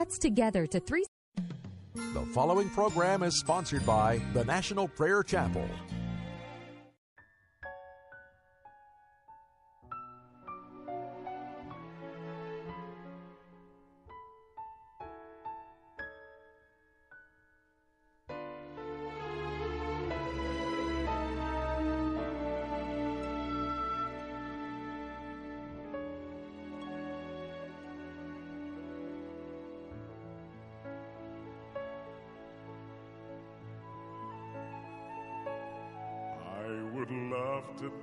[0.00, 1.04] Let's together to three.
[1.94, 5.68] The following program is sponsored by the National Prayer Chapel.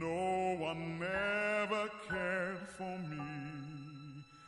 [0.00, 3.22] No one ever cared for me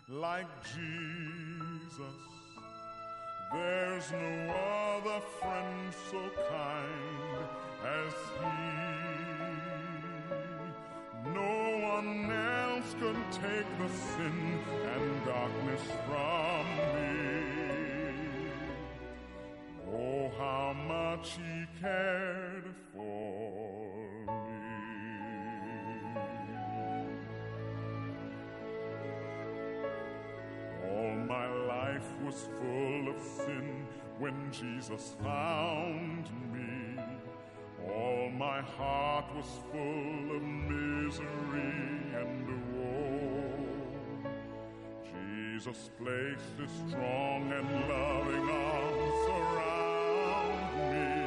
[0.08, 2.16] like Jesus.
[3.52, 7.46] There's no other friend so kind
[7.84, 8.56] as he.
[11.32, 11.56] No
[11.94, 14.58] one else could take the sin
[14.94, 17.16] and darkness from me.
[19.88, 23.75] Oh, how much he cared for
[32.24, 33.86] was full of sin
[34.18, 37.02] when Jesus found me.
[37.88, 41.72] All my heart was full of misery
[42.14, 43.36] and woe.
[45.04, 51.25] Jesus placed his strong and loving arms around me,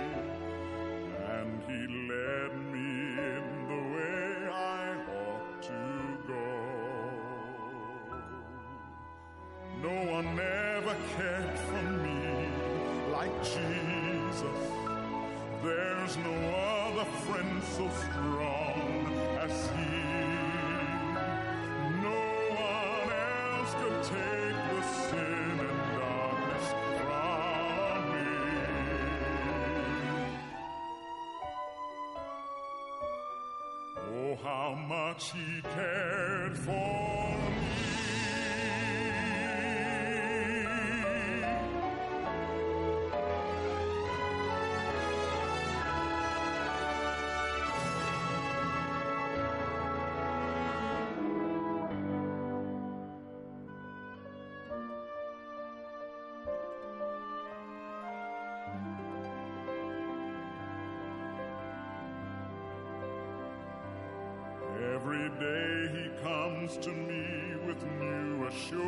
[17.29, 19.07] friend so strong
[19.39, 19.91] as he.
[22.01, 22.21] No
[22.71, 26.67] one else could take the sin and darkness
[26.99, 28.31] from me.
[34.11, 37.18] Oh, how much he cared for
[65.11, 68.83] Every day he comes to me with new assurance.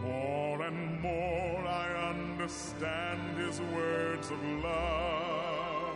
[0.00, 5.94] More and more I understand his words of love.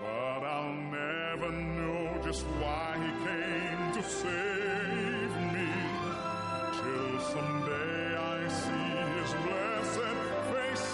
[0.00, 5.70] But I'll never know just why he came to save me.
[6.80, 10.16] Till someday I see his blessed
[10.54, 10.86] face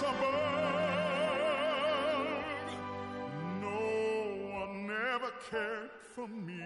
[5.49, 6.63] cared for me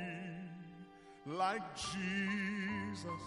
[1.26, 3.24] like Jesus.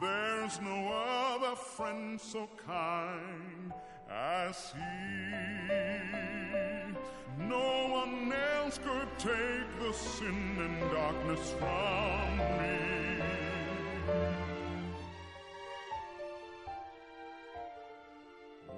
[0.00, 3.72] There's no other friend so kind
[4.10, 4.80] as he.
[7.38, 12.78] No one else could take the sin and darkness from me.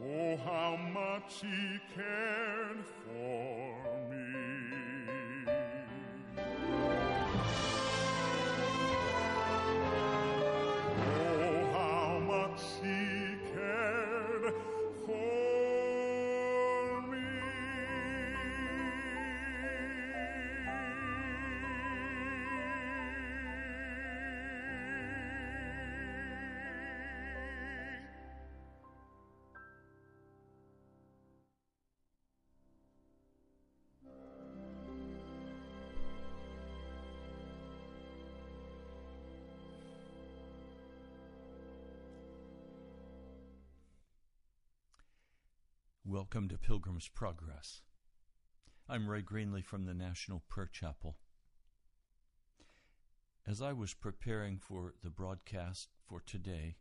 [0.05, 2.22] Oh, how much he cared
[46.13, 47.81] Welcome to Pilgrim's Progress.
[48.87, 51.17] I'm Ray Greenley from the National Prayer Chapel.
[53.47, 56.77] As I was preparing for the broadcast for today,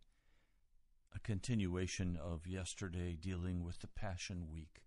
[1.16, 4.81] a continuation of yesterday dealing with the Passion Week,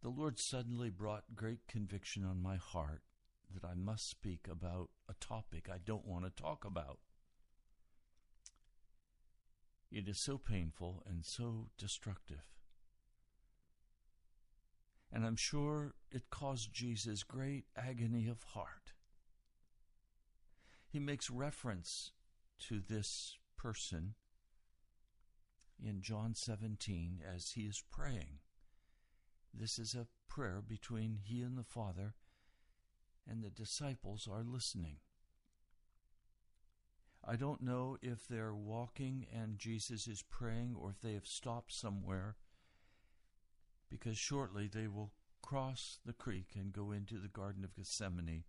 [0.00, 3.02] the Lord suddenly brought great conviction on my heart
[3.52, 7.00] that I must speak about a topic I don't want to talk about.
[9.94, 12.50] It is so painful and so destructive.
[15.12, 18.94] And I'm sure it caused Jesus great agony of heart.
[20.88, 22.10] He makes reference
[22.66, 24.14] to this person
[25.80, 28.40] in John 17 as he is praying.
[29.56, 32.14] This is a prayer between he and the Father,
[33.30, 34.96] and the disciples are listening.
[37.26, 41.72] I don't know if they're walking and Jesus is praying or if they have stopped
[41.72, 42.36] somewhere
[43.88, 48.44] because shortly they will cross the creek and go into the Garden of Gethsemane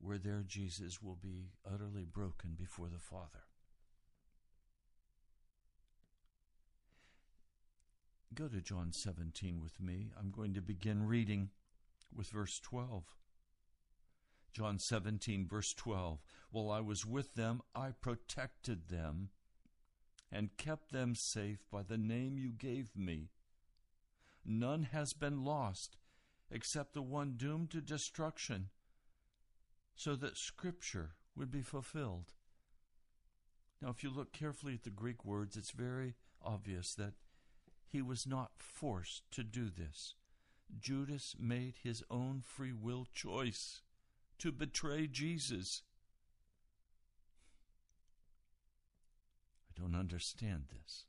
[0.00, 3.44] where there Jesus will be utterly broken before the Father.
[8.34, 10.10] Go to John 17 with me.
[10.18, 11.50] I'm going to begin reading
[12.14, 13.02] with verse 12.
[14.58, 16.18] John 17, verse 12.
[16.50, 19.28] While I was with them, I protected them
[20.32, 23.28] and kept them safe by the name you gave me.
[24.44, 25.96] None has been lost
[26.50, 28.70] except the one doomed to destruction,
[29.94, 32.32] so that Scripture would be fulfilled.
[33.80, 37.12] Now, if you look carefully at the Greek words, it's very obvious that
[37.86, 40.16] he was not forced to do this.
[40.80, 43.82] Judas made his own free will choice
[44.38, 45.82] to betray Jesus.
[49.70, 51.04] I don't understand this.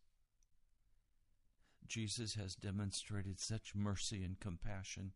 [1.88, 5.14] Jesus has demonstrated such mercy and compassion.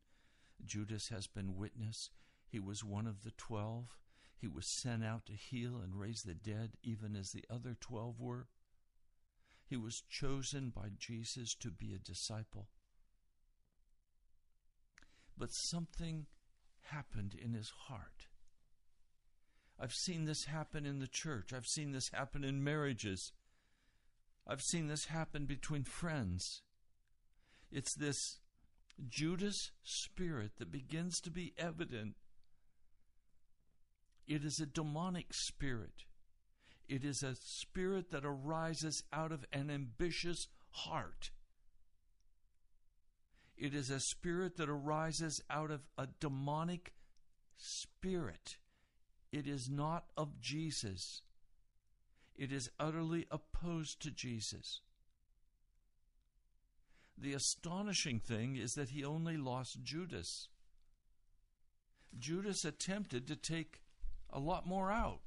[0.66, 2.10] Judas has been witness.
[2.50, 3.98] He was one of the twelve.
[4.40, 8.20] He was sent out to heal and raise the dead, even as the other twelve
[8.20, 8.48] were.
[9.66, 12.68] He was chosen by Jesus to be a disciple.
[15.38, 16.26] But something
[16.88, 18.28] happened in his heart.
[19.80, 21.52] I've seen this happen in the church.
[21.54, 23.32] I've seen this happen in marriages.
[24.48, 26.62] I've seen this happen between friends.
[27.72, 28.40] It's this
[29.10, 32.16] Judas spirit that begins to be evident.
[34.28, 36.06] It is a demonic spirit.
[36.88, 41.32] It is a spirit that arises out of an ambitious heart.
[43.58, 46.94] It is a spirit that arises out of a demonic
[47.58, 48.58] spirit.
[49.32, 51.22] It is not of Jesus.
[52.36, 54.82] It is utterly opposed to Jesus.
[57.18, 60.50] The astonishing thing is that he only lost Judas.
[62.18, 63.82] Judas attempted to take
[64.32, 65.22] a lot more out.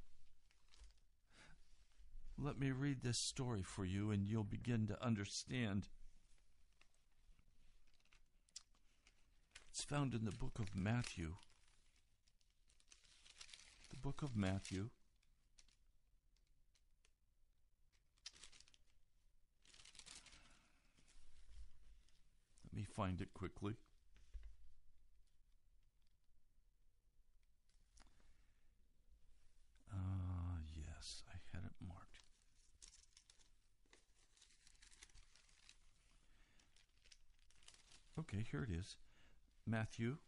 [2.38, 5.88] Let me read this story for you, and you'll begin to understand
[9.76, 11.34] It's found in the book of Matthew.
[13.90, 14.88] The book of Matthew.
[22.64, 23.74] Let me find it quickly.
[29.92, 32.20] Ah, uh, yes, I had it marked.
[38.18, 38.96] Okay, here it is.
[39.66, 40.18] Matthew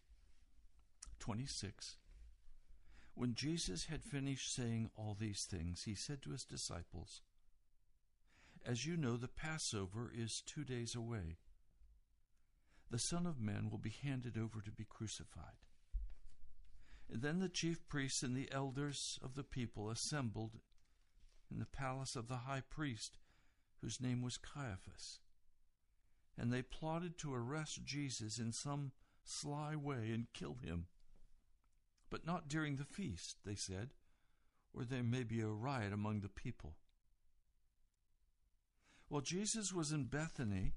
[1.21, 1.97] 26.
[3.15, 7.23] When Jesus had finished saying all these things, he said to his disciples,
[8.67, 11.37] As you know, the Passover is two days away.
[12.91, 15.63] The Son of Man will be handed over to be crucified.
[17.13, 20.59] And then the chief priests and the elders of the people assembled
[21.51, 23.19] in the palace of the high priest,
[23.81, 25.21] whose name was Caiaphas.
[26.37, 28.93] And they plotted to arrest Jesus in some
[29.29, 30.87] sly way and kill him.
[32.11, 33.91] But not during the feast, they said,
[34.73, 36.77] or there may be a riot among the people.
[39.09, 40.73] While Jesus was in Bethany,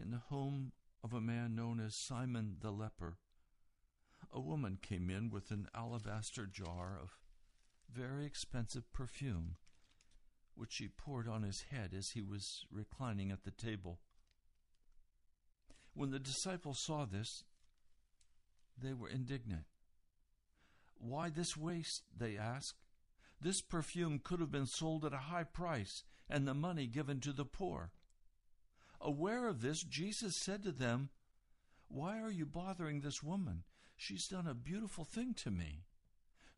[0.00, 3.18] in the home of a man known as Simon the leper,
[4.32, 7.18] a woman came in with an alabaster jar of
[7.90, 9.56] very expensive perfume,
[10.54, 14.00] which she poured on his head as he was reclining at the table.
[15.94, 17.44] When the disciples saw this,
[18.80, 19.64] they were indignant.
[20.94, 22.02] Why this waste?
[22.16, 22.78] They asked.
[23.40, 27.32] This perfume could have been sold at a high price and the money given to
[27.32, 27.92] the poor.
[29.00, 31.10] aware of this, Jesus said to them,
[31.88, 33.62] Why are you bothering this woman?
[33.96, 35.84] She's done a beautiful thing to me.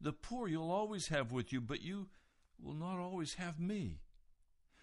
[0.01, 2.09] The poor you'll always have with you, but you
[2.59, 4.01] will not always have me.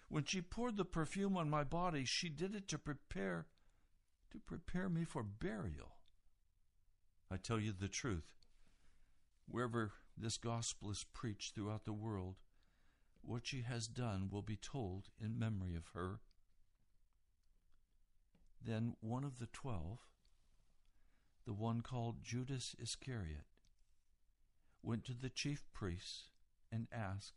[0.08, 3.46] When she poured the perfume on my body, she did it to prepare
[4.32, 5.96] to prepare me for burial.
[7.30, 8.46] I tell you the truth.
[9.46, 12.36] Wherever this gospel is preached throughout the world,
[13.22, 16.20] what she has done will be told in memory of her.
[18.64, 20.00] Then one of the twelve,
[21.46, 23.44] the one called Judas Iscariot,
[24.82, 26.24] went to the chief priests
[26.70, 27.34] and asked,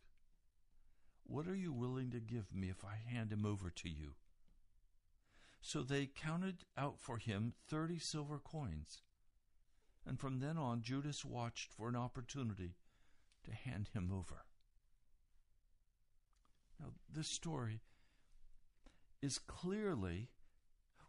[1.24, 4.16] What are you willing to give me if I hand him over to you?
[5.62, 9.04] So they counted out for him thirty silver coins.
[10.06, 12.76] And from then on, Judas watched for an opportunity
[13.46, 14.44] to hand him over.
[16.80, 17.82] Now, this story
[19.22, 20.30] is clearly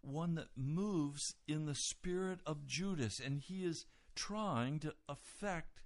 [0.02, 5.80] one that moves in the spirit of Judas, and he is trying to affect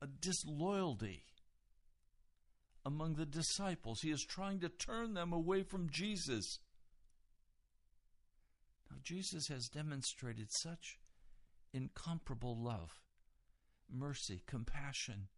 [0.00, 1.24] a disloyalty
[2.84, 4.02] among the disciples.
[4.02, 6.58] He is trying to turn them away from Jesus.
[8.90, 10.98] Now, Jesus has demonstrated such
[11.72, 13.00] incomparable love,
[13.90, 15.28] mercy, compassion.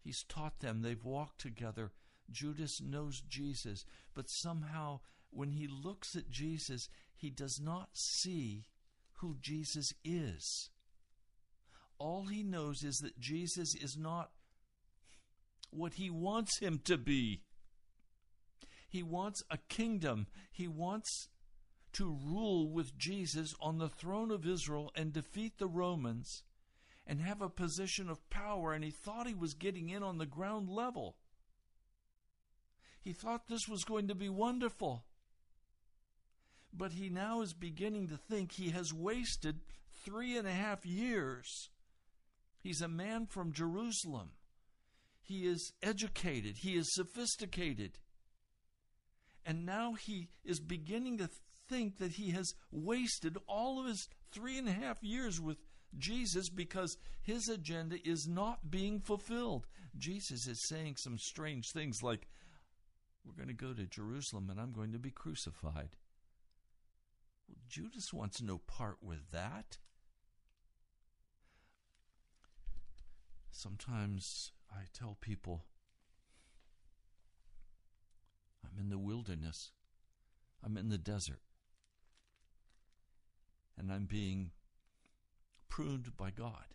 [0.00, 1.92] He's taught them, they've walked together.
[2.30, 8.66] Judas knows Jesus, but somehow when he looks at Jesus, he does not see
[9.14, 10.70] who Jesus is.
[11.98, 14.30] All he knows is that Jesus is not
[15.72, 17.42] what he wants him to be.
[18.88, 20.26] He wants a kingdom.
[20.50, 21.28] He wants
[21.94, 26.42] to rule with Jesus on the throne of Israel and defeat the Romans
[27.06, 28.72] and have a position of power.
[28.72, 31.16] And he thought he was getting in on the ground level.
[33.00, 35.04] He thought this was going to be wonderful.
[36.72, 39.60] But he now is beginning to think he has wasted
[40.04, 41.70] three and a half years.
[42.60, 44.30] He's a man from Jerusalem.
[45.22, 46.58] He is educated.
[46.58, 47.98] He is sophisticated.
[49.46, 51.28] And now he is beginning to
[51.68, 55.58] think that he has wasted all of his three and a half years with
[55.98, 59.66] Jesus because his agenda is not being fulfilled.
[59.96, 62.28] Jesus is saying some strange things like,
[63.24, 65.90] We're going to go to Jerusalem and I'm going to be crucified.
[67.48, 69.78] Well, Judas wants no part with that.
[73.50, 75.64] Sometimes I tell people,
[78.64, 79.72] I'm in the wilderness,
[80.64, 81.40] I'm in the desert,
[83.78, 84.52] and I'm being
[85.68, 86.74] pruned by God.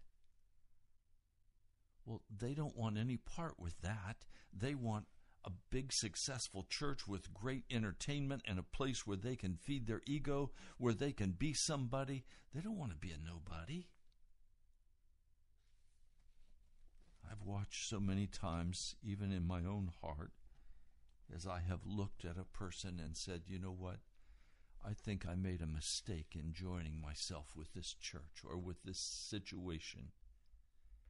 [2.06, 4.26] Well, they don't want any part with that.
[4.54, 5.08] They want
[5.44, 10.02] a big, successful church with great entertainment and a place where they can feed their
[10.06, 12.26] ego, where they can be somebody.
[12.54, 13.88] They don't want to be a nobody.
[17.30, 20.32] I've watched so many times, even in my own heart,
[21.34, 23.98] as I have looked at a person and said, you know what?
[24.86, 29.00] I think I made a mistake in joining myself with this church or with this
[29.00, 30.12] situation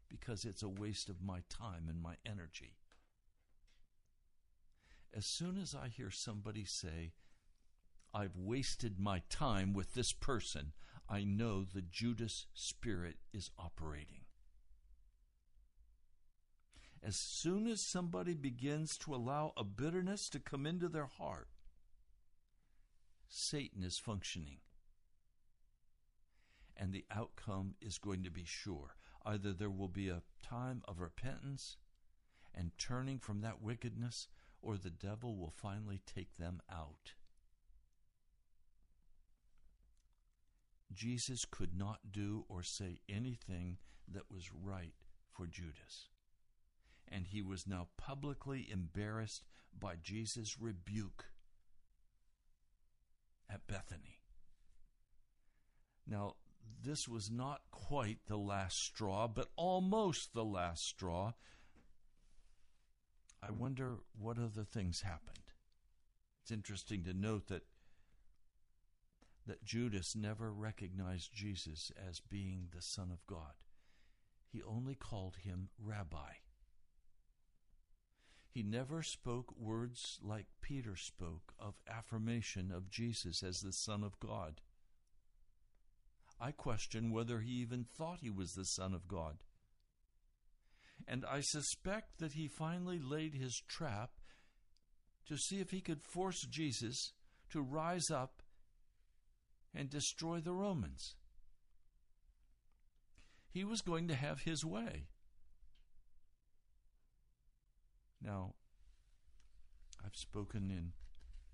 [0.10, 2.78] because it's a waste of my time and my energy.
[5.16, 7.12] As soon as I hear somebody say,
[8.14, 10.72] I've wasted my time with this person,
[11.10, 14.22] I know the Judas spirit is operating.
[17.08, 21.48] As soon as somebody begins to allow a bitterness to come into their heart,
[23.30, 24.58] Satan is functioning.
[26.76, 28.98] And the outcome is going to be sure.
[29.26, 31.78] Either there will be a time of repentance
[32.54, 34.28] and turning from that wickedness,
[34.62, 37.14] or the devil will finally take them out.
[40.92, 43.78] Jesus could not do or say anything
[44.12, 44.96] that was right
[45.32, 46.10] for Judas.
[47.10, 49.44] And he was now publicly embarrassed
[49.78, 51.26] by Jesus' rebuke
[53.50, 54.22] at Bethany.
[56.06, 56.36] Now,
[56.84, 61.34] this was not quite the last straw, but almost the last straw.
[63.42, 65.38] I wonder what other things happened.
[66.42, 67.64] It's interesting to note that
[69.48, 73.54] that Judas never recognized Jesus as being the Son of God.
[74.52, 76.34] He only called him Rabbi.
[78.58, 84.20] He never spoke words like Peter spoke of affirmation of Jesus as the Son of
[84.20, 84.62] God.
[86.42, 89.44] I question whether he even thought he was the Son of God.
[91.08, 94.14] And I suspect that he finally laid his trap
[95.28, 97.14] to see if he could force Jesus
[97.52, 98.42] to rise up
[99.72, 101.14] and destroy the Romans.
[103.52, 105.10] He was going to have his way.
[108.22, 108.54] Now,
[110.04, 110.94] I've spoken in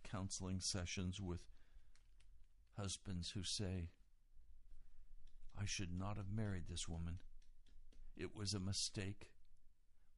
[0.03, 1.41] counseling sessions with
[2.77, 3.89] husbands who say,
[5.59, 7.19] I should not have married this woman.
[8.15, 9.31] It was a mistake.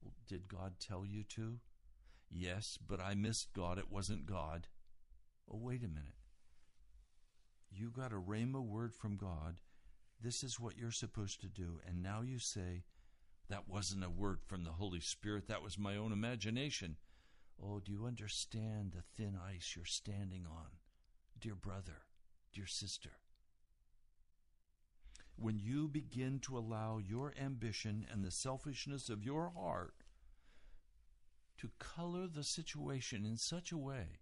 [0.02, 1.60] Well, did God tell you to?
[2.30, 3.78] Yes, but I missed God.
[3.78, 4.68] It wasn't God.
[5.50, 6.16] Oh, wait a minute.
[7.72, 9.60] You got a rhema word from God.
[10.22, 11.80] This is what you're supposed to do.
[11.88, 12.84] And now you say,
[13.50, 15.48] that wasn't a word from the Holy Spirit.
[15.48, 16.98] That was my own imagination.
[17.62, 20.68] Oh, do you understand the thin ice you're standing on,
[21.40, 22.04] dear brother,
[22.54, 23.12] dear sister?
[25.38, 29.96] When you begin to allow your ambition and the selfishness of your heart
[31.58, 34.20] to color the situation in such a way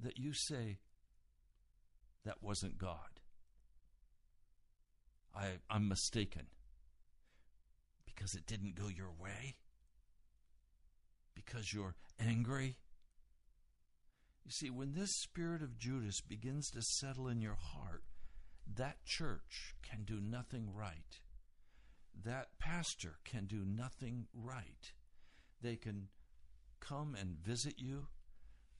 [0.00, 0.78] that you say,
[2.24, 3.20] that wasn't God.
[5.34, 6.48] I, I'm mistaken
[8.18, 9.54] because it didn't go your way?
[11.34, 12.76] Because you're angry?
[14.44, 18.02] You see, when this spirit of Judas begins to settle in your heart,
[18.76, 21.20] that church can do nothing right.
[22.24, 24.92] That pastor can do nothing right.
[25.62, 26.08] They can
[26.80, 28.06] come and visit you,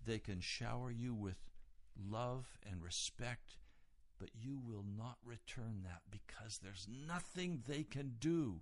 [0.04, 1.36] they can shower you with
[2.10, 3.56] love and respect,
[4.18, 8.60] but you will not return that because there's nothing they can do.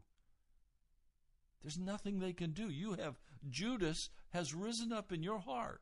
[1.63, 2.71] There's nothing they can do.
[2.71, 3.17] You have
[3.49, 5.81] Judas has risen up in your heart.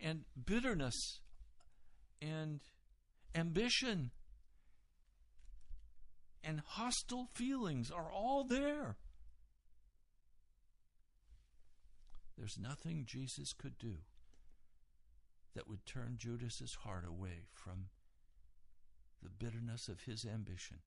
[0.00, 1.20] And bitterness
[2.20, 2.60] and
[3.34, 4.10] ambition
[6.42, 8.96] and hostile feelings are all there.
[12.36, 13.98] There's nothing Jesus could do
[15.54, 17.86] that would turn Judas's heart away from
[19.22, 20.78] the bitterness of his ambition.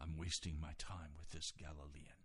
[0.00, 2.24] I'm wasting my time with this Galilean,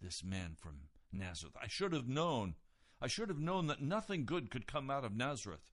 [0.00, 1.56] this man from Nazareth.
[1.60, 2.54] I should have known.
[3.00, 5.70] I should have known that nothing good could come out of Nazareth.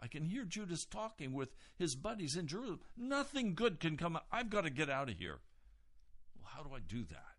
[0.00, 2.80] I can hear Judas talking with his buddies in Jerusalem.
[2.96, 4.26] Nothing good can come out.
[4.32, 5.38] I've got to get out of here.
[6.36, 7.34] Well, how do I do that?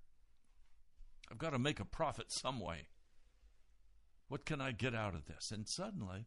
[1.29, 2.87] I've got to make a profit some way.
[4.27, 5.51] What can I get out of this?
[5.51, 6.25] And suddenly,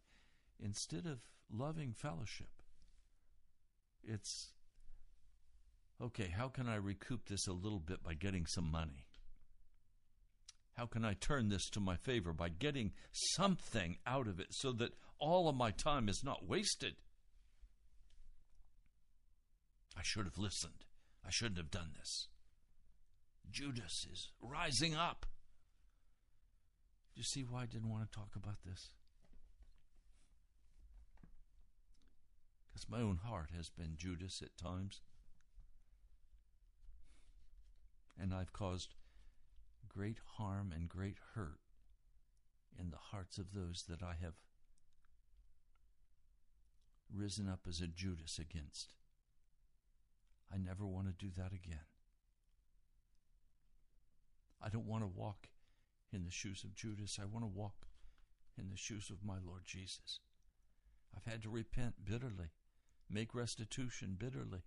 [0.62, 2.62] instead of loving fellowship,
[4.02, 4.52] it's
[6.02, 9.06] okay, how can I recoup this a little bit by getting some money?
[10.74, 14.70] How can I turn this to my favor by getting something out of it so
[14.72, 16.94] that all of my time is not wasted?
[19.96, 20.84] I should have listened.
[21.26, 22.28] I shouldn't have done this.
[23.50, 25.26] Judas is rising up.
[27.14, 28.92] Do you see why I didn't want to talk about this?
[32.68, 35.00] Because my own heart has been Judas at times.
[38.20, 38.94] And I've caused
[39.88, 41.60] great harm and great hurt
[42.78, 44.34] in the hearts of those that I have
[47.14, 48.94] risen up as a Judas against.
[50.52, 51.86] I never want to do that again.
[54.60, 55.48] I don't want to walk
[56.12, 57.18] in the shoes of Judas.
[57.20, 57.86] I want to walk
[58.58, 60.20] in the shoes of my Lord Jesus.
[61.16, 62.50] I've had to repent bitterly,
[63.08, 64.62] make restitution bitterly.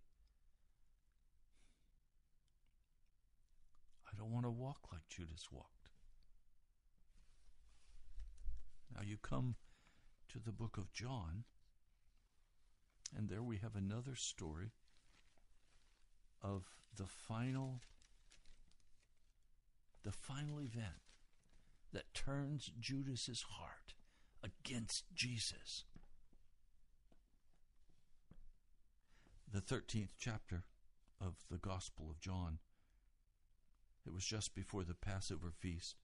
[4.12, 5.89] I don't want to walk like Judas walked.
[8.93, 9.56] Now you come
[10.30, 11.43] to the book of John,
[13.15, 14.71] and there we have another story
[16.41, 16.65] of
[16.97, 17.82] the final
[20.04, 21.12] the final event
[21.93, 23.93] that turns Judas's heart
[24.43, 25.84] against Jesus.
[29.54, 30.63] The 13th chapter
[31.19, 32.58] of the Gospel of John
[34.05, 35.95] it was just before the Passover feast.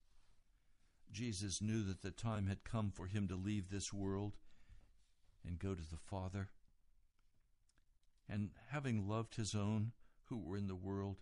[1.10, 4.36] Jesus knew that the time had come for him to leave this world
[5.46, 6.50] and go to the Father.
[8.28, 9.92] And having loved his own
[10.24, 11.16] who were in the world,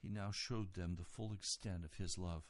[0.00, 2.44] he now showed them the full extent of his love.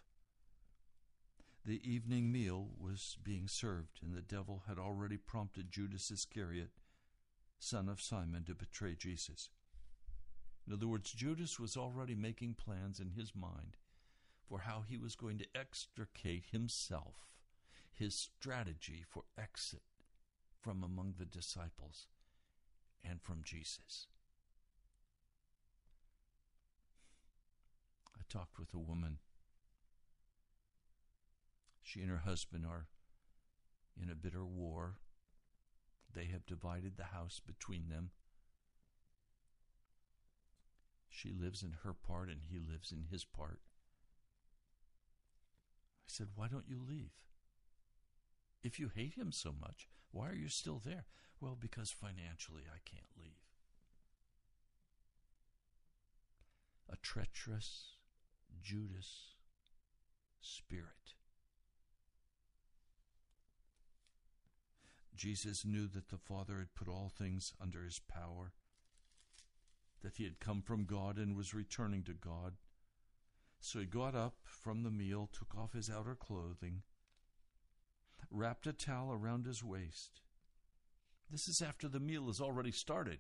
[1.65, 6.71] The evening meal was being served, and the devil had already prompted Judas Iscariot,
[7.59, 9.51] son of Simon, to betray Jesus.
[10.71, 13.77] In other words, Judas was already making plans in his mind
[14.49, 17.27] for how he was going to extricate himself,
[17.93, 19.83] his strategy for exit
[20.61, 22.07] from among the disciples
[23.05, 24.07] and from Jesus.
[28.17, 29.19] I talked with a woman
[31.83, 32.87] She and her husband are
[34.01, 34.99] in a bitter war.
[36.15, 38.11] They have divided the house between them.
[41.11, 43.59] She lives in her part and he lives in his part.
[46.07, 47.11] I said, Why don't you leave?
[48.63, 51.05] If you hate him so much, why are you still there?
[51.41, 53.33] Well, because financially I can't leave.
[56.89, 57.97] A treacherous
[58.63, 59.35] Judas
[60.41, 61.15] spirit.
[65.15, 68.53] Jesus knew that the Father had put all things under his power,
[70.03, 72.55] that he had come from God and was returning to God.
[73.61, 76.83] So he got up from the meal, took off his outer clothing,
[78.31, 80.23] wrapped a towel around his waist.
[81.31, 83.19] This is after the meal has already started.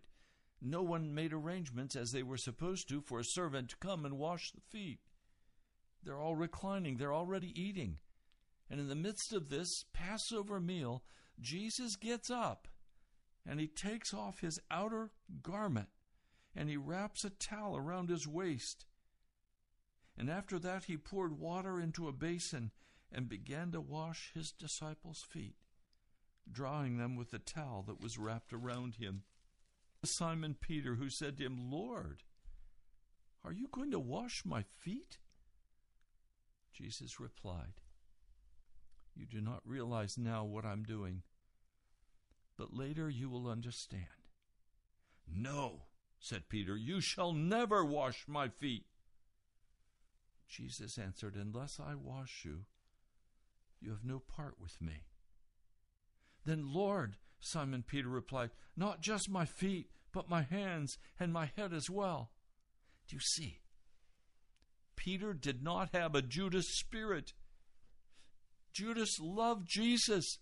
[0.63, 4.19] No one made arrangements as they were supposed to for a servant to come and
[4.19, 5.01] wash the feet.
[6.03, 7.99] They're all reclining, they're already eating.
[8.71, 11.03] And in the midst of this Passover meal,
[11.41, 12.69] Jesus gets up
[13.47, 15.11] and he takes off his outer
[15.43, 15.89] garment
[16.55, 18.87] and he wraps a towel around his waist.
[20.17, 22.71] And after that, he poured water into a basin
[23.13, 25.57] and began to wash his disciples' feet,
[26.51, 29.23] drying them with the towel that was wrapped around him.
[30.05, 32.23] Simon Peter, who said to him, Lord,
[33.45, 35.19] are you going to wash my feet?
[36.73, 37.81] Jesus replied,
[39.15, 41.23] You do not realize now what I'm doing
[42.61, 44.05] but later you will understand.
[45.27, 45.85] No,
[46.21, 48.85] said Peter, you shall never wash my feet.
[50.47, 52.67] Jesus answered, Unless I wash you,
[53.81, 55.05] you have no part with me.
[56.45, 61.73] Then, Lord, Simon Peter replied, Not just my feet, but my hands and my head
[61.73, 62.31] as well.
[63.09, 63.61] Do you see?
[64.97, 67.33] Peter did not have a Judas spirit.
[68.73, 70.39] Judas loved Jesus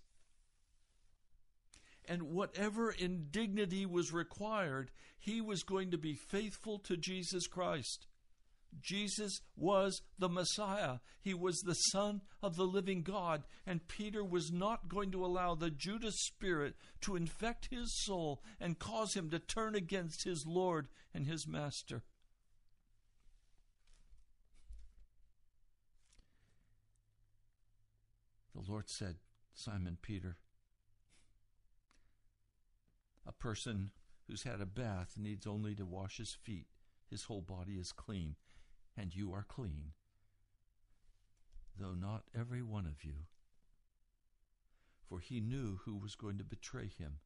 [2.08, 8.06] and whatever indignity was required, he was going to be faithful to Jesus Christ.
[8.80, 10.98] Jesus was the Messiah.
[11.20, 13.44] He was the Son of the living God.
[13.66, 18.78] And Peter was not going to allow the Judas spirit to infect his soul and
[18.78, 22.02] cause him to turn against his Lord and his Master.
[28.54, 29.16] The Lord said,
[29.54, 30.36] Simon Peter,
[33.28, 33.90] a person
[34.26, 36.66] who's had a bath needs only to wash his feet.
[37.10, 38.36] His whole body is clean,
[38.96, 39.92] and you are clean,
[41.78, 43.26] though not every one of you.
[45.06, 47.20] For he knew who was going to betray him.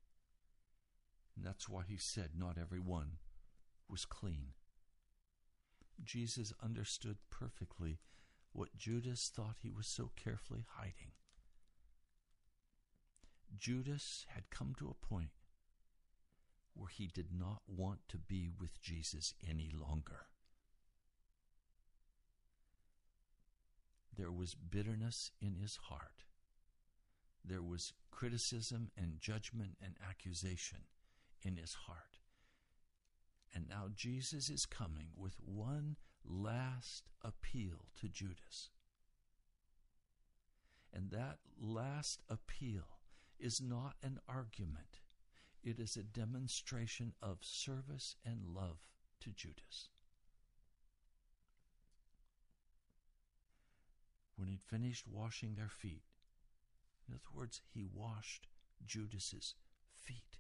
[1.37, 3.13] And that's why he said, Not every one
[3.89, 4.49] was clean.
[6.05, 7.99] Jesus understood perfectly
[8.53, 11.13] what Judas thought he was so carefully hiding.
[13.59, 15.31] Judas had come to a point
[16.75, 20.27] where he did not want to be with Jesus any longer.
[24.17, 26.25] There was bitterness in his heart.
[27.45, 30.81] There was criticism and judgment and accusation
[31.43, 32.19] in his heart.
[33.55, 38.71] And now Jesus is coming with one last appeal to Judas.
[40.93, 43.01] And that last appeal
[43.39, 45.02] is not an argument.
[45.63, 48.79] It is a demonstration of service and love
[49.21, 49.89] to Judas.
[54.37, 56.03] When he'd finished washing their feet,
[57.09, 58.49] in other words, he washed
[58.85, 59.55] Judas's
[59.95, 60.39] feet.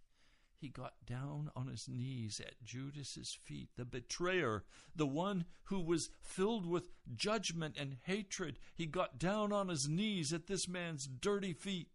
[0.56, 6.10] He got down on his knees at Judas's feet, the betrayer, the one who was
[6.20, 8.58] filled with judgment and hatred.
[8.74, 11.88] He got down on his knees at this man's dirty feet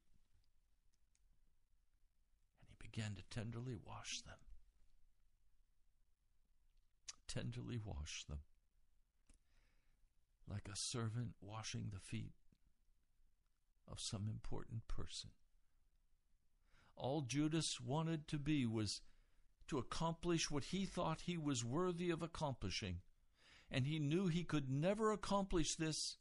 [2.98, 4.38] began to tenderly wash them.
[7.28, 8.40] Tenderly wash them.
[10.50, 12.34] Like a servant washing the feet
[13.90, 15.30] of some important person.
[16.96, 19.02] All Judas wanted to be was
[19.68, 23.02] to accomplish what he thought he was worthy of accomplishing.
[23.70, 26.18] And he knew he could never accomplish this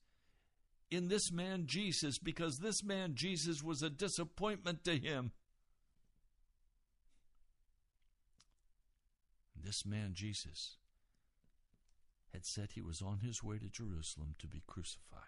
[0.91, 5.33] in this man Jesus because this man Jesus was a disappointment to him.
[9.65, 10.77] This man, Jesus,
[12.33, 15.23] had said he was on his way to Jerusalem to be crucified.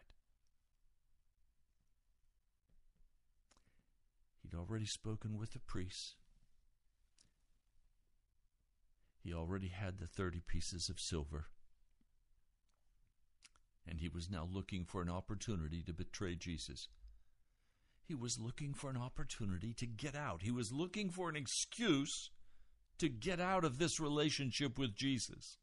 [4.43, 6.14] He'd already spoken with the priests.
[9.23, 11.47] He already had the 30 pieces of silver.
[13.87, 16.88] And he was now looking for an opportunity to betray Jesus.
[18.05, 20.43] He was looking for an opportunity to get out.
[20.43, 22.31] He was looking for an excuse
[22.98, 25.56] to get out of this relationship with Jesus.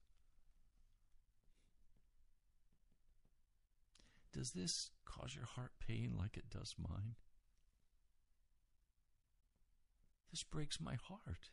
[4.33, 7.15] Does this cause your heart pain like it does mine?
[10.31, 11.49] This breaks my heart.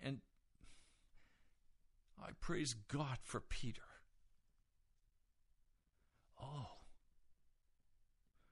[0.00, 0.20] And
[2.22, 3.82] I praise God for Peter.
[6.40, 6.66] Oh,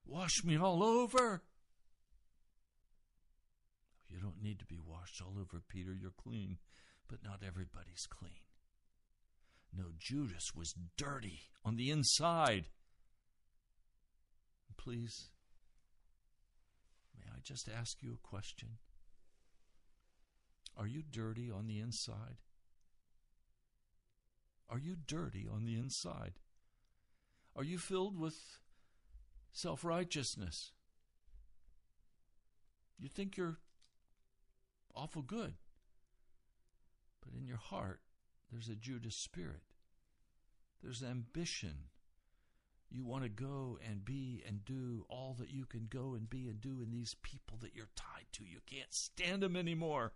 [0.05, 1.43] wash me all over.
[4.17, 5.93] You don't need to be washed all over, Peter.
[5.93, 6.57] You're clean,
[7.07, 8.47] but not everybody's clean.
[9.77, 12.65] No, Judas was dirty on the inside.
[14.79, 15.29] Please,
[17.19, 18.79] may I just ask you a question?
[20.79, 22.39] Are you dirty on the inside?
[24.71, 26.35] Are you dirty on the inside?
[27.55, 28.37] Are you filled with
[29.53, 30.73] self righteousness?
[32.99, 33.59] You think you're
[34.97, 35.55] awful good,
[37.25, 38.01] but in your heart,
[38.51, 39.63] there's a Judas spirit.
[40.83, 41.91] There's ambition.
[42.91, 46.49] You want to go and be and do all that you can go and be
[46.49, 48.45] and do in these people that you're tied to.
[48.45, 50.13] You can't stand them anymore.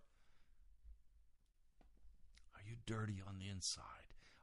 [2.55, 3.85] Are you dirty on the inside?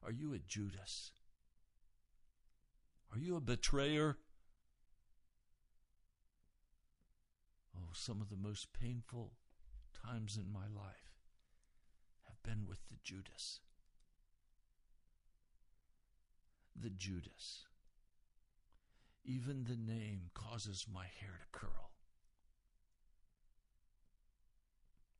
[0.04, 1.12] Are you a Judas?
[3.14, 4.18] Are you a betrayer?
[7.76, 9.32] Oh, some of the most painful
[10.06, 11.16] times in my life
[12.26, 13.60] have been with the Judas.
[16.76, 17.66] The Judas.
[19.24, 21.92] Even the name causes my hair to curl.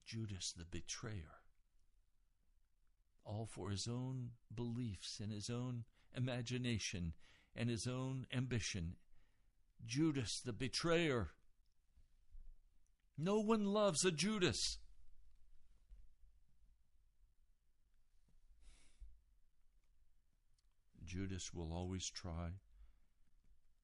[0.06, 1.42] Judas the betrayer.
[3.26, 5.84] All for his own beliefs and his own
[6.16, 7.14] imagination
[7.56, 8.96] and his own ambition.
[9.86, 11.32] Judas the betrayer.
[13.18, 14.78] No one loves a Judas.
[21.04, 22.50] Judas will always try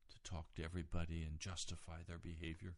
[0.10, 2.76] to talk to everybody and justify their behavior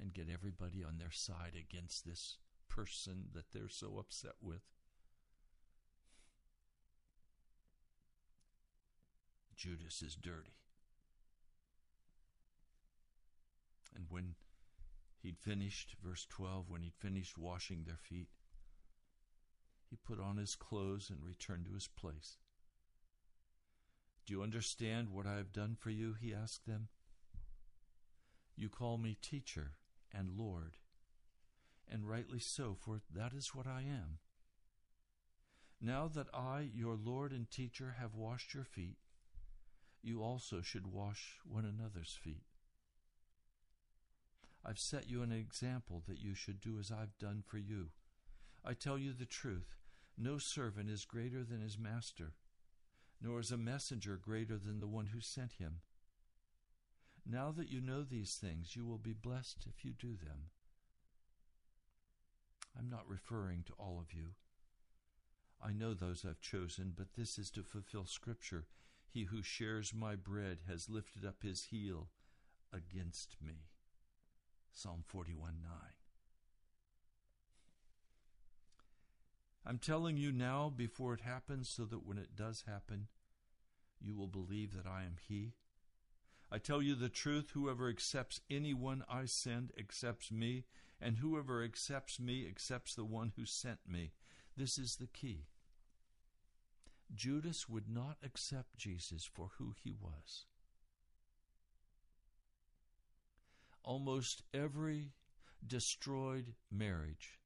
[0.00, 4.62] and get everybody on their side against this person that they're so upset with.
[9.56, 10.54] Judas is dirty.
[13.94, 14.34] And when
[15.22, 18.28] he'd finished, verse 12, when he'd finished washing their feet,
[19.88, 22.38] he put on his clothes and returned to his place.
[24.26, 26.14] Do you understand what I have done for you?
[26.20, 26.88] He asked them.
[28.56, 29.72] You call me teacher
[30.12, 30.76] and Lord,
[31.90, 34.18] and rightly so, for that is what I am.
[35.80, 38.98] Now that I, your Lord and teacher, have washed your feet,
[40.02, 42.44] you also should wash one another's feet.
[44.64, 47.88] I've set you an example that you should do as I've done for you.
[48.64, 49.76] I tell you the truth
[50.16, 52.34] no servant is greater than his master
[53.22, 55.80] nor is a messenger greater than the one who sent him.
[57.24, 60.50] Now that you know these things, you will be blessed if you do them.
[62.76, 64.30] I'm not referring to all of you.
[65.64, 68.66] I know those I've chosen, but this is to fulfill Scripture.
[69.08, 72.08] He who shares my bread has lifted up his heel
[72.72, 73.66] against me.
[74.72, 75.70] Psalm 41 9.
[79.64, 83.06] I'm telling you now before it happens so that when it does happen,
[84.00, 85.52] you will believe that I am He.
[86.50, 90.64] I tell you the truth whoever accepts anyone I send accepts me,
[91.00, 94.12] and whoever accepts me accepts the one who sent me.
[94.56, 95.46] This is the key.
[97.14, 100.46] Judas would not accept Jesus for who he was.
[103.84, 105.12] Almost every
[105.66, 107.38] destroyed marriage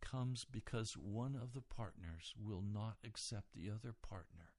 [0.00, 4.50] comes because one of the partners will not accept the other partner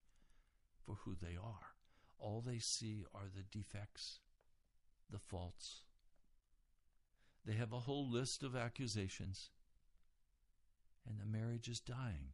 [0.85, 1.75] for who they are.
[2.19, 4.19] All they see are the defects,
[5.09, 5.83] the faults.
[7.45, 9.51] They have a whole list of accusations,
[11.07, 12.33] and the marriage is dying.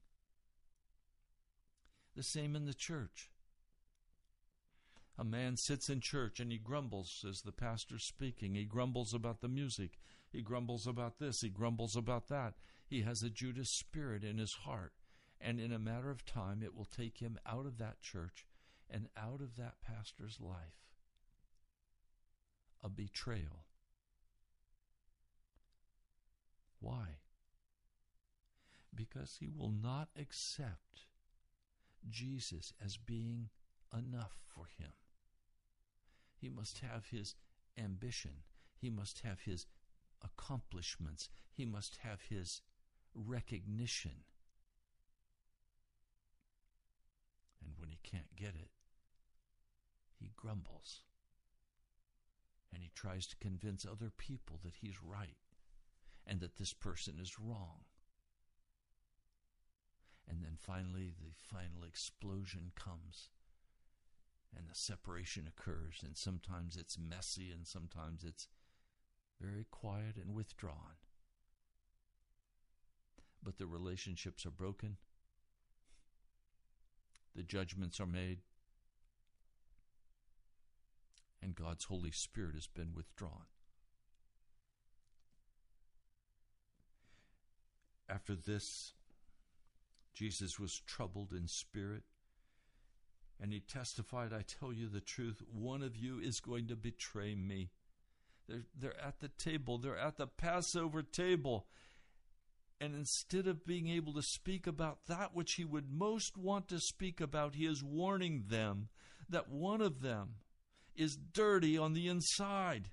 [2.16, 3.30] The same in the church.
[5.18, 8.56] A man sits in church and he grumbles as the pastor's speaking.
[8.56, 10.00] He grumbles about the music.
[10.32, 11.42] He grumbles about this.
[11.42, 12.56] He grumbles about that.
[12.88, 14.94] He has a Judas spirit in his heart.
[15.40, 18.46] And in a matter of time, it will take him out of that church
[18.90, 20.84] and out of that pastor's life
[22.84, 23.66] a betrayal.
[26.80, 27.20] Why?
[28.94, 31.06] Because he will not accept
[32.10, 33.50] Jesus as being
[33.98, 34.92] enough for him.
[36.44, 37.36] He must have his
[37.78, 38.44] ambition.
[38.76, 39.66] He must have his
[40.22, 41.30] accomplishments.
[41.54, 42.62] He must have his
[43.16, 44.26] recognition.
[47.64, 48.72] And when he can't get it,
[50.20, 51.04] he grumbles.
[52.74, 55.38] And he tries to convince other people that he's right
[56.28, 57.86] and that this person is wrong.
[60.28, 63.30] And then finally, the final explosion comes
[64.58, 66.02] and the separation occurs.
[66.04, 68.48] And sometimes it's messy and sometimes it's
[69.42, 70.98] very quiet and withdrawn.
[73.44, 74.98] But the relationships are broken,
[77.36, 78.40] the judgments are made,
[81.42, 83.48] and God's Holy Spirit has been withdrawn.
[88.08, 88.94] After this,
[90.14, 92.04] Jesus was troubled in spirit,
[93.42, 97.36] and he testified, I tell you the truth, one of you is going to betray
[97.36, 97.72] me.
[98.48, 101.68] They're, they're at the table, they're at the Passover table.
[102.80, 106.80] And instead of being able to speak about that which he would most want to
[106.80, 108.90] speak about, he is warning them
[109.30, 110.36] that one of them
[110.96, 112.90] is dirty on the inside.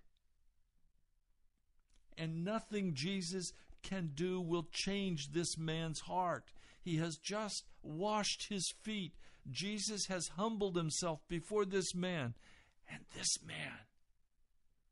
[2.17, 6.53] And nothing Jesus can do will change this man's heart.
[6.83, 9.15] He has just washed his feet.
[9.49, 12.35] Jesus has humbled himself before this man.
[12.93, 13.87] And this man,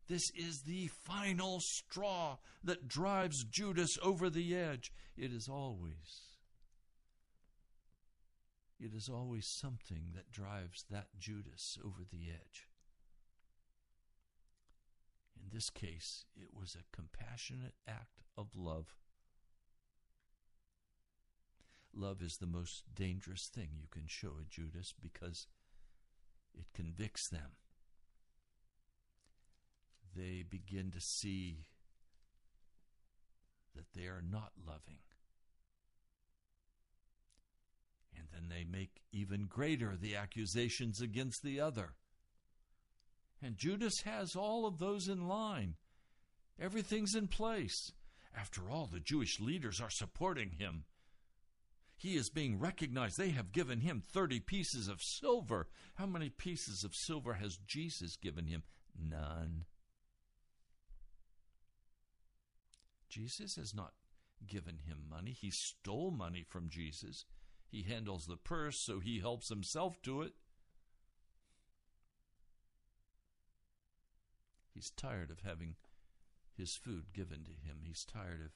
[0.09, 4.93] this is the final straw that drives Judas over the edge.
[5.17, 6.23] It is always,
[8.79, 12.69] it is always something that drives that Judas over the edge.
[15.37, 18.95] In this case, it was a compassionate act of love.
[21.99, 25.49] Love is the most dangerous thing you can show a Judas because
[26.55, 27.57] it convicts them.
[30.15, 31.65] They begin to see
[33.75, 34.99] that they are not loving.
[38.17, 41.95] And then they make even greater the accusations against the other.
[43.43, 45.75] And Judas has all of those in line.
[46.61, 47.93] Everything's in place.
[48.37, 50.85] After all, the Jewish leaders are supporting him.
[51.99, 53.19] He is being recognized.
[53.19, 55.67] They have given him 30 pieces of silver.
[55.97, 58.63] How many pieces of silver has Jesus given him?
[58.97, 59.65] None.
[63.09, 63.95] Jesus has not
[64.47, 65.33] given him money.
[65.33, 67.25] He stole money from Jesus.
[67.69, 70.35] He handles the purse, so he helps himself to it.
[74.73, 75.75] He's tired of having
[76.57, 77.79] his food given to him.
[77.83, 78.53] He's tired of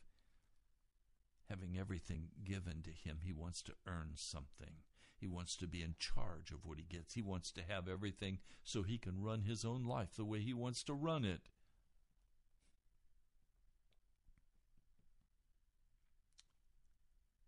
[1.53, 3.19] having everything given to him.
[3.23, 4.77] He wants to earn something.
[5.19, 7.12] He wants to be in charge of what he gets.
[7.12, 10.55] He wants to have everything so he can run his own life the way he
[10.55, 11.43] wants to run it.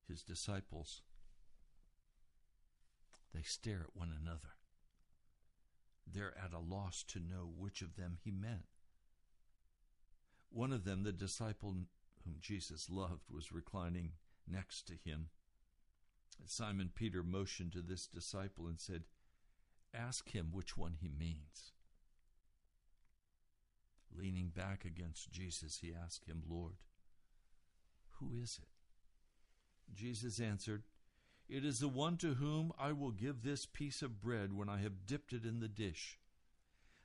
[0.07, 1.01] His disciples,
[3.35, 4.55] they stare at one another.
[6.07, 8.67] They're at a loss to know which of them he meant.
[10.51, 11.75] One of them, the disciple
[12.25, 14.13] whom Jesus loved, was reclining
[14.51, 15.29] next to him.
[16.47, 19.05] Simon Peter motioned to this disciple and said,
[19.95, 21.73] Ask him which one he means.
[24.17, 26.75] Leaning back against Jesus, he asked him, Lord,
[28.19, 28.69] who is it?
[29.95, 30.83] Jesus answered,
[31.49, 34.79] it is the one to whom I will give this piece of bread when I
[34.79, 36.19] have dipped it in the dish.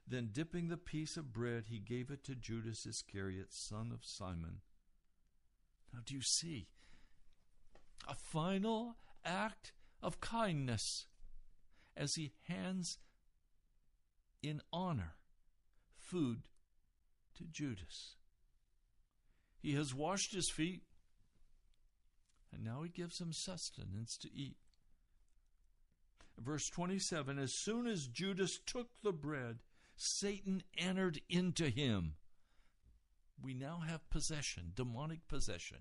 [0.07, 4.61] Then, dipping the piece of bread, he gave it to Judas Iscariot, son of Simon.
[5.93, 6.67] Now, do you see?
[8.07, 11.07] A final act of kindness
[11.95, 12.97] as he hands
[14.41, 15.15] in honor
[15.97, 16.43] food
[17.37, 18.15] to Judas.
[19.61, 20.83] He has washed his feet
[22.51, 24.57] and now he gives him sustenance to eat.
[26.37, 29.59] Verse 27 As soon as Judas took the bread,
[29.95, 32.15] Satan entered into him.
[33.41, 35.79] We now have possession, demonic possession.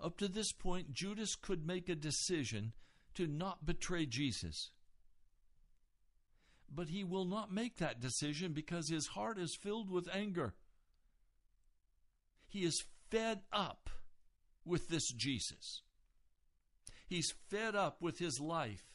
[0.00, 2.72] Up to this point, Judas could make a decision
[3.14, 4.70] to not betray Jesus.
[6.72, 10.54] But he will not make that decision because his heart is filled with anger.
[12.46, 13.90] He is fed up
[14.64, 15.82] with this Jesus.
[17.06, 18.89] He's fed up with his life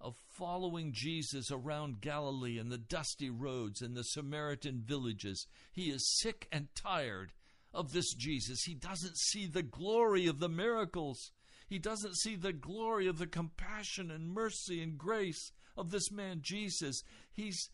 [0.00, 5.46] of following Jesus around Galilee and the dusty roads and the Samaritan villages.
[5.72, 7.32] He is sick and tired
[7.72, 8.62] of this Jesus.
[8.62, 11.32] He doesn't see the glory of the miracles.
[11.68, 16.38] He doesn't see the glory of the compassion and mercy and grace of this man
[16.42, 17.02] Jesus.
[17.32, 17.70] He's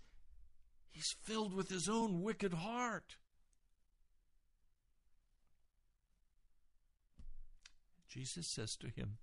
[0.90, 3.16] he's filled with his own wicked heart.
[8.08, 9.18] Jesus says to him,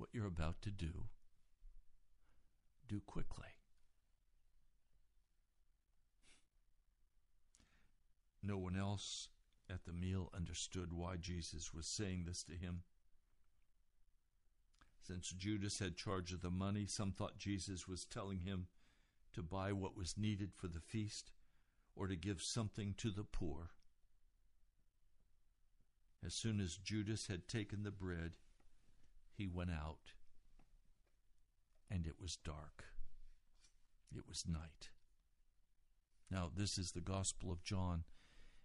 [0.00, 1.08] What you're about to do,
[2.88, 3.48] do quickly.
[8.42, 9.28] No one else
[9.68, 12.80] at the meal understood why Jesus was saying this to him.
[15.06, 18.68] Since Judas had charge of the money, some thought Jesus was telling him
[19.34, 21.30] to buy what was needed for the feast
[21.94, 23.72] or to give something to the poor.
[26.24, 28.32] As soon as Judas had taken the bread,
[29.40, 30.12] he went out,
[31.90, 32.84] and it was dark.
[34.14, 34.90] It was night.
[36.30, 38.04] Now, this is the Gospel of John,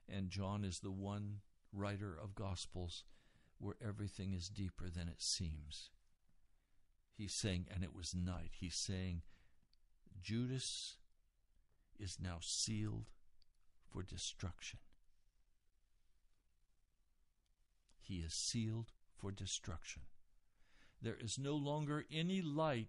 [0.09, 1.38] and John is the one
[1.71, 3.05] writer of Gospels
[3.57, 5.91] where everything is deeper than it seems.
[7.17, 8.51] He's saying, and it was night.
[8.59, 9.21] He's saying,
[10.21, 10.97] Judas
[11.97, 13.11] is now sealed
[13.89, 14.80] for destruction.
[18.01, 20.01] He is sealed for destruction.
[21.06, 22.88] There is no longer any light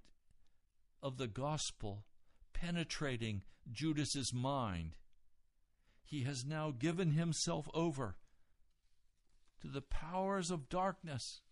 [1.03, 2.07] of the gospel
[2.55, 4.97] penetrating Judas's mind.
[6.03, 8.17] He has now given himself over
[9.61, 11.43] to the powers of darkness.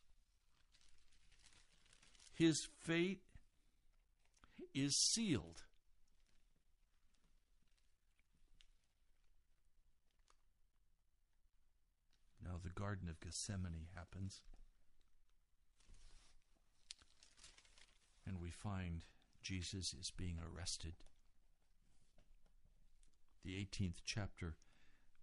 [2.33, 3.21] His fate
[4.73, 5.65] is sealed.
[12.43, 14.41] Now, the Garden of Gethsemane happens.
[18.27, 19.05] And we find
[19.43, 20.95] Jesus is being arrested.
[23.45, 24.57] The 18th chapter,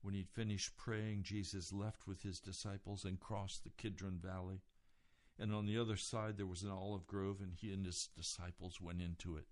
[0.01, 4.61] when he'd finished praying, Jesus left with his disciples and crossed the Kidron Valley.
[5.39, 8.79] And on the other side, there was an olive grove, and he and his disciples
[8.79, 9.45] went into it.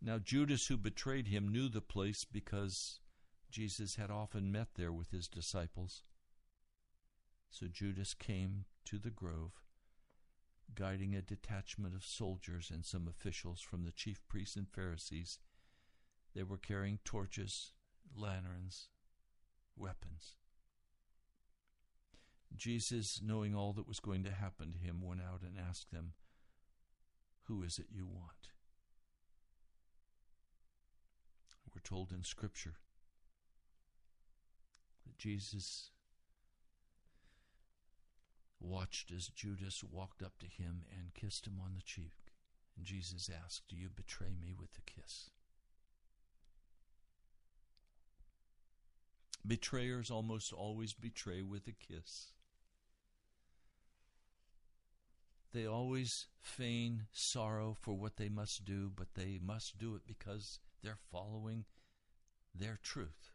[0.00, 2.98] Now, Judas, who betrayed him, knew the place because
[3.52, 6.02] Jesus had often met there with his disciples.
[7.50, 9.62] So Judas came to the grove,
[10.74, 15.38] guiding a detachment of soldiers and some officials from the chief priests and Pharisees.
[16.34, 17.72] They were carrying torches,
[18.16, 18.88] lanterns,
[19.76, 20.36] weapons.
[22.56, 26.12] Jesus, knowing all that was going to happen to him, went out and asked them,
[27.44, 28.50] Who is it you want?
[31.74, 32.74] We're told in Scripture
[35.06, 35.90] that Jesus
[38.62, 42.34] watched as Judas walked up to him and kissed him on the cheek.
[42.76, 45.30] And Jesus asked, Do you betray me with a kiss?
[49.46, 52.28] Betrayers almost always betray with a kiss.
[55.52, 60.60] They always feign sorrow for what they must do, but they must do it because
[60.82, 61.64] they're following
[62.54, 63.31] their truth.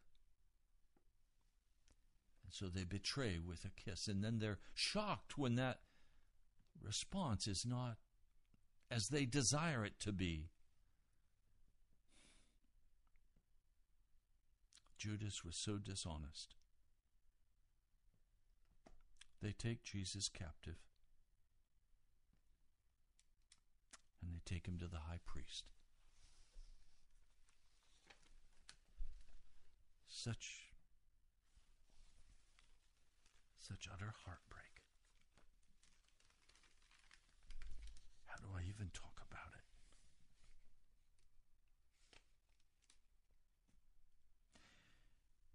[2.50, 4.08] So they betray with a kiss.
[4.08, 5.80] And then they're shocked when that
[6.82, 7.98] response is not
[8.90, 10.50] as they desire it to be.
[14.98, 16.56] Judas was so dishonest.
[19.42, 20.78] They take Jesus captive
[24.22, 25.66] and they take him to the high priest.
[30.08, 30.67] Such
[33.68, 34.84] such utter heartbreak.
[38.28, 39.66] How do I even talk about it?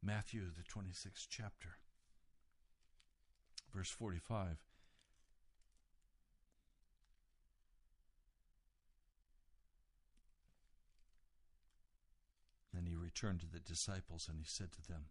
[0.05, 1.79] Matthew, the 26th chapter,
[3.75, 4.59] verse 45.
[12.75, 15.07] Then he returned to the disciples and he said to them,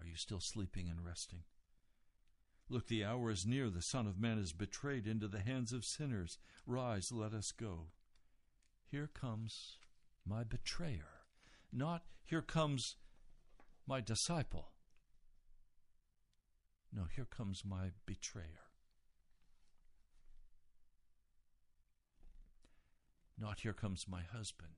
[0.00, 1.42] are you still sleeping and resting?
[2.68, 3.68] Look, the hour is near.
[3.68, 6.38] The Son of Man is betrayed into the hands of sinners.
[6.66, 7.88] Rise, let us go.
[8.84, 9.78] Here comes
[10.26, 11.24] my betrayer.
[11.72, 12.96] Not, here comes
[13.86, 14.70] my disciple.
[16.92, 18.68] No, here comes my betrayer.
[23.38, 24.74] Not, here comes my husband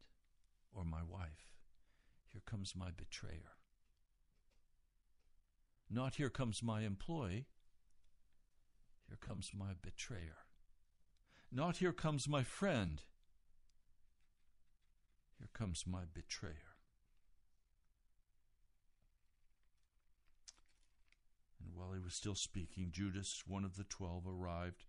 [0.75, 1.53] or my wife.
[2.33, 3.53] Here comes my betrayer.
[5.95, 7.45] Not here comes my employee.
[9.07, 10.47] Here comes my betrayer.
[11.51, 13.03] Not here comes my friend.
[15.39, 16.79] Here comes my betrayer.
[21.63, 24.85] And while he was still speaking, Judas, one of the twelve, arrived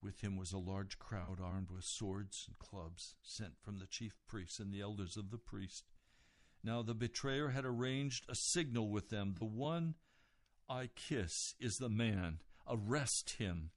[0.00, 4.14] With him was a large crowd armed with swords and clubs, sent from the chief
[4.28, 5.91] priests and the elders of the priest.
[6.64, 9.34] Now the betrayer had arranged a signal with them.
[9.38, 9.94] The one
[10.68, 12.38] I kiss is the man.
[12.68, 13.70] Arrest him.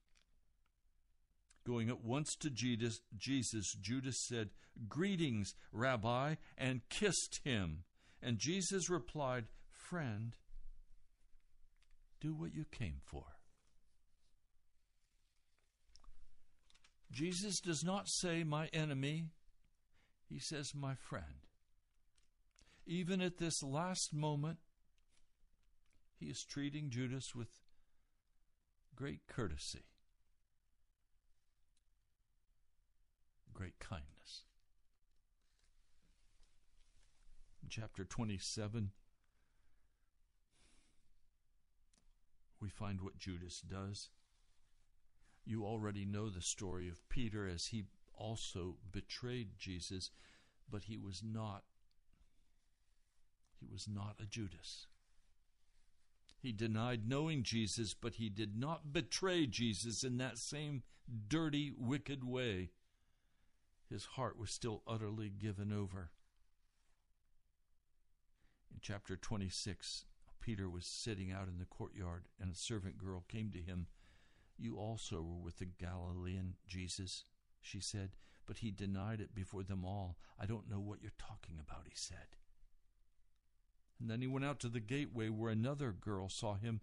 [1.65, 4.51] Going at once to Jesus, Judas said,
[4.87, 7.85] Greetings, Rabbi, and kissed him.
[8.21, 10.35] And Jesus replied, Friend,
[12.21, 13.23] do what you came for.
[17.11, 19.29] Jesus does not say, My enemy,
[20.29, 21.45] he says, My friend.
[22.85, 24.59] Even at this last moment,
[26.19, 27.49] he is treating Judas with
[28.95, 29.85] great courtesy,
[33.53, 34.43] great kindness.
[37.63, 38.91] In chapter 27,
[42.61, 44.09] we find what Judas does.
[45.43, 50.11] You already know the story of Peter as he also betrayed Jesus,
[50.69, 51.63] but he was not
[53.59, 54.87] he was not a Judas.
[56.37, 60.83] He denied knowing Jesus, but he did not betray Jesus in that same
[61.27, 62.69] dirty, wicked way.
[63.89, 66.11] His heart was still utterly given over.
[68.71, 70.05] In chapter 26,
[70.39, 73.87] Peter was sitting out in the courtyard, and a servant girl came to him.
[74.57, 77.23] You also were with the Galilean Jesus,
[77.61, 78.11] she said,
[78.45, 80.17] but he denied it before them all.
[80.39, 82.37] I don't know what you're talking about, he said.
[83.99, 86.81] And then he went out to the gateway where another girl saw him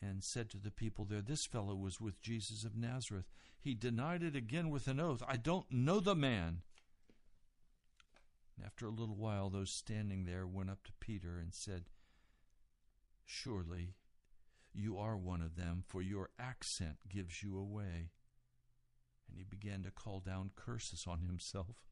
[0.00, 3.26] and said to the people there, This fellow was with Jesus of Nazareth.
[3.60, 6.62] He denied it again with an oath, I don't know the man.
[8.56, 11.84] And after a little while, those standing there went up to Peter and said,
[13.26, 13.94] Surely
[14.72, 18.10] you are one of them, for your accent gives you away.
[19.28, 21.84] And he began to call down curses on himself.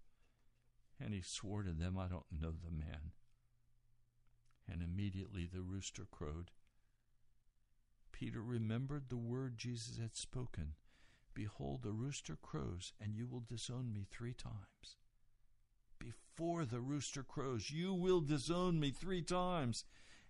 [0.99, 3.13] And he swore to them, I don't know the man
[4.71, 6.51] and immediately the rooster crowed.
[8.13, 10.75] Peter remembered the word Jesus had spoken
[11.35, 14.97] Behold, the rooster crows, and you will disown me three times.
[16.01, 19.85] Before the rooster crows, you will disown me three times.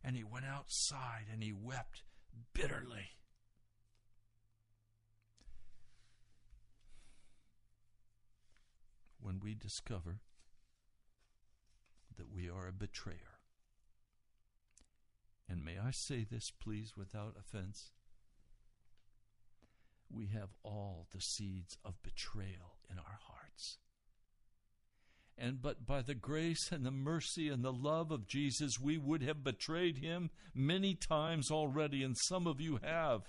[0.05, 2.03] And he went outside and he wept
[2.53, 3.11] bitterly.
[9.19, 10.21] When we discover
[12.17, 13.38] that we are a betrayer,
[15.49, 17.93] and may I say this, please, without offense?
[20.11, 23.79] We have all the seeds of betrayal in our hearts.
[25.37, 29.23] And but by the grace and the mercy and the love of Jesus, we would
[29.23, 33.23] have betrayed him many times already, and some of you have.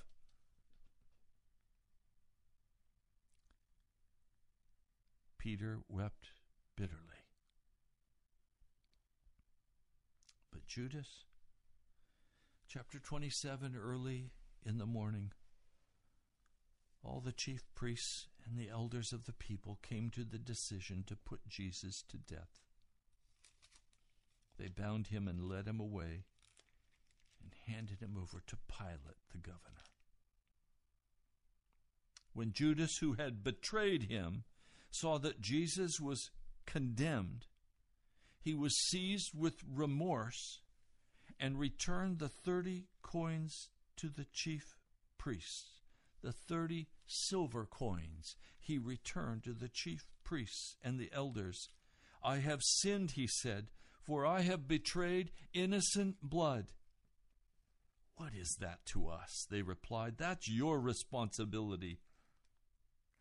[5.38, 6.32] Peter wept
[6.76, 6.98] bitterly.
[10.52, 11.26] But Judas,
[12.72, 14.30] chapter 27, early
[14.64, 15.32] in the morning,
[17.04, 21.16] all the chief priests and the elders of the people came to the decision to
[21.16, 22.60] put Jesus to death.
[24.60, 26.26] They bound him and led him away
[27.42, 29.88] and handed him over to Pilate, the governor.
[32.34, 34.44] When Judas, who had betrayed him,
[34.92, 36.30] saw that Jesus was
[36.68, 37.48] condemned,
[38.40, 40.60] he was seized with remorse
[41.40, 44.78] and returned the thirty coins to the chief
[45.18, 45.82] priests.
[46.22, 51.70] The thirty silver coins he returned to the chief priests and the elders.
[52.24, 53.68] I have sinned, he said,
[54.02, 56.68] for I have betrayed innocent blood.
[58.16, 59.48] What is that to us?
[59.50, 60.16] They replied.
[60.18, 62.00] That's your responsibility.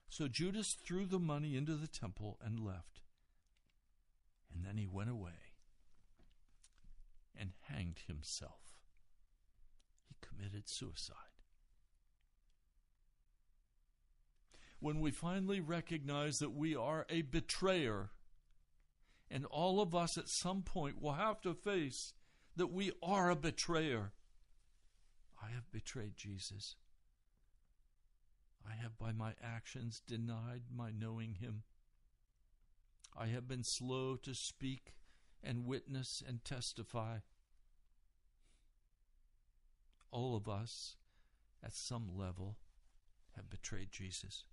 [0.08, 3.00] So Judas threw the money into the temple and left.
[4.52, 5.47] And then he went away
[7.38, 8.60] and hanged himself.
[10.08, 11.16] He committed suicide.
[14.80, 18.10] When we finally recognize that we are a betrayer,
[19.30, 22.14] and all of us at some point will have to face
[22.56, 24.12] that we are a betrayer.
[25.42, 26.76] I have betrayed Jesus.
[28.68, 31.62] I have by my actions denied my knowing him.
[33.16, 34.94] I have been slow to speak
[35.42, 37.18] and witness and testify.
[40.10, 40.96] All of us,
[41.62, 42.56] at some level,
[43.36, 44.44] have betrayed Jesus.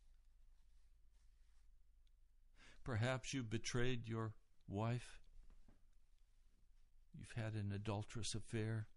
[2.84, 4.34] Perhaps you've betrayed your
[4.68, 5.22] wife.
[7.18, 8.88] You've had an adulterous affair.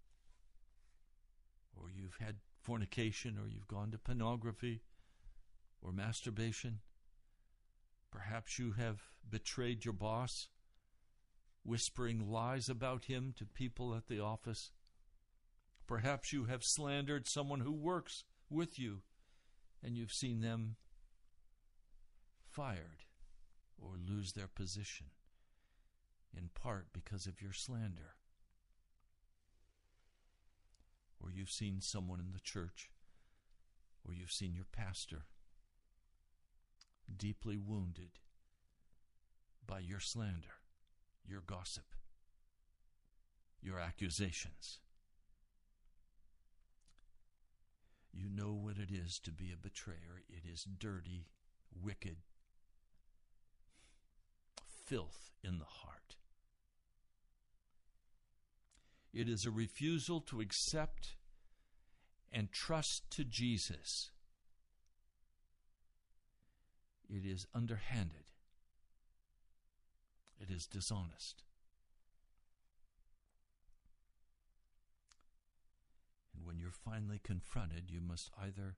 [1.75, 4.83] Or you've had fornication, or you've gone to pornography.
[5.81, 6.81] or masturbation.
[8.11, 10.49] Perhaps you have betrayed your boss,
[11.69, 14.71] whispering lies about him to people at the office.
[15.87, 19.03] Perhaps you have slandered someone who works with you
[19.83, 20.77] and you've seen them
[22.51, 23.05] fired
[23.79, 25.07] or lose their position,
[26.37, 28.15] in part because of your slander.
[31.21, 32.91] Or you've seen someone in the church,
[34.07, 35.27] or you've seen your pastor
[37.15, 38.19] deeply wounded
[39.67, 40.59] by your slander,
[41.29, 41.85] your gossip,
[43.63, 44.81] your accusations.
[48.13, 50.23] You know what it is to be a betrayer.
[50.29, 51.27] It is dirty,
[51.73, 52.17] wicked,
[54.87, 56.17] filth in the heart.
[59.13, 61.17] It is a refusal to accept
[62.33, 64.11] and trust to Jesus.
[67.09, 68.25] It is underhanded.
[70.41, 71.43] It is dishonest.
[76.35, 78.77] And when you're finally confronted, you must either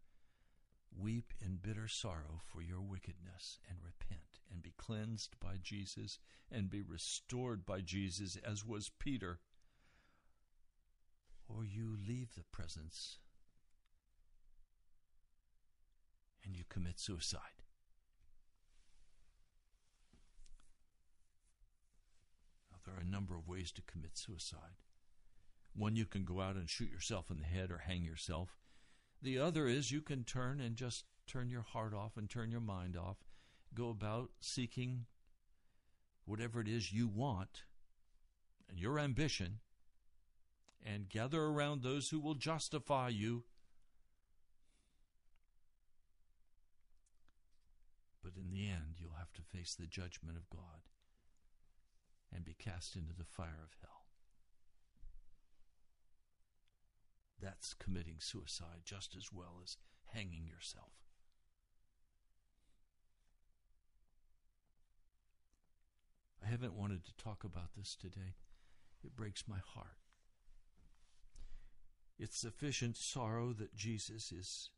[0.97, 6.19] weep in bitter sorrow for your wickedness and repent and be cleansed by Jesus
[6.51, 9.39] and be restored by Jesus, as was Peter,
[11.49, 13.19] or you leave the presence
[16.45, 17.63] and you commit suicide.
[22.73, 24.79] Now, there are a number of ways to commit suicide.
[25.75, 28.59] One, you can go out and shoot yourself in the head or hang yourself.
[29.23, 32.61] The other is you can turn and just turn your heart off and turn your
[32.61, 33.19] mind off
[33.75, 35.07] go about seeking
[36.25, 37.63] whatever it is you want
[38.69, 39.61] and your ambition
[40.85, 43.45] and gather around those who will justify you.
[48.23, 50.81] But in the end, you'll have to face the judgment of God
[52.35, 54.07] and be cast into the fire of hell.
[57.41, 59.77] That's committing suicide just as well as
[60.13, 60.93] hanging yourself.
[66.45, 68.35] I haven't wanted to talk about this today.
[69.03, 69.97] It breaks my heart.
[72.19, 74.71] It's sufficient sorrow that Jesus is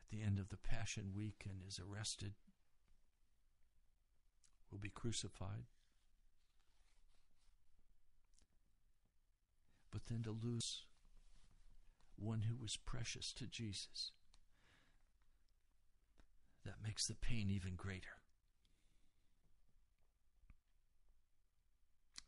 [0.00, 2.34] at the end of the Passion Week and is arrested,
[4.70, 5.64] will be crucified.
[9.90, 10.82] But then to lose
[12.16, 14.12] one who was precious to Jesus,
[16.64, 18.20] that makes the pain even greater.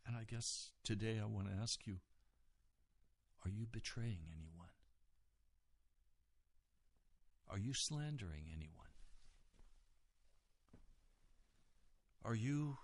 [0.06, 1.98] And I guess today I want to ask you
[3.44, 4.68] are you betraying anyone?
[7.48, 8.91] Are you slandering anyone?
[12.24, 12.78] Are you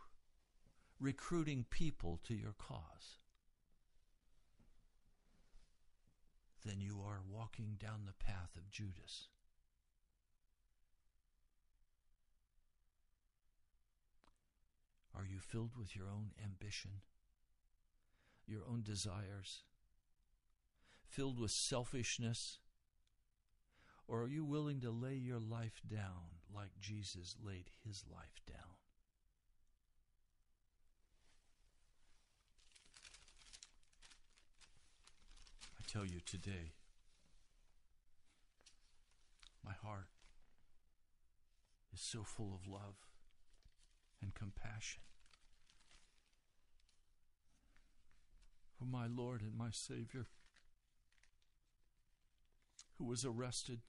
[0.98, 3.18] recruiting people to your cause?
[6.64, 9.28] Then you are walking down the path of Judas.
[15.14, 17.02] Are you filled with your own ambition,
[18.46, 19.62] your own desires,
[21.08, 22.58] filled with selfishness?
[24.06, 28.77] Or are you willing to lay your life down like Jesus laid his life down?
[35.88, 36.72] Tell you today,
[39.64, 40.08] my heart
[41.94, 43.06] is so full of love
[44.20, 45.00] and compassion.
[48.78, 50.26] For my Lord and my Savior,
[52.98, 53.80] who was arrested,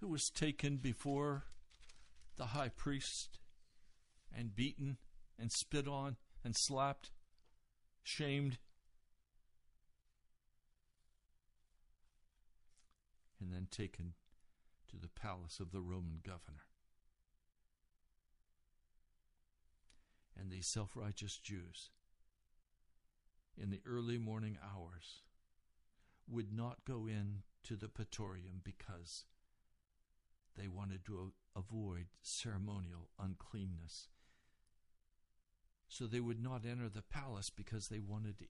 [0.00, 1.44] who was taken before
[2.36, 3.38] the high priest
[4.36, 4.98] and beaten
[5.38, 7.10] and spit on and slapped,
[8.08, 8.56] shamed,
[13.38, 14.14] and then taken
[14.88, 16.64] to the palace of the Roman governor.
[20.40, 21.90] And these self righteous Jews,
[23.58, 25.22] in the early morning hours,
[26.26, 29.24] would not go in to the Praetorium because
[30.56, 34.08] they wanted to avoid ceremonial uncleanness.
[35.88, 38.44] So they would not enter the palace because they wanted to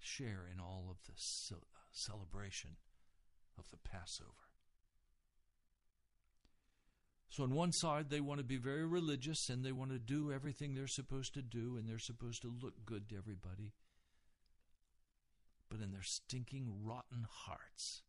[0.00, 1.12] share in all of the
[1.54, 1.58] uh,
[1.92, 2.76] celebration
[3.58, 4.30] of the Passover.
[7.30, 10.32] So, on one side, they want to be very religious and they want to do
[10.32, 13.74] everything they're supposed to do and they're supposed to look good to everybody.
[15.68, 18.02] but in their stinking, rotten hearts,